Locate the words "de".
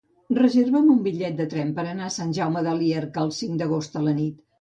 1.41-1.45, 2.69-2.73